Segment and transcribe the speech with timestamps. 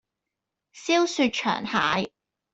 [0.73, 2.11] 燒雪場蟹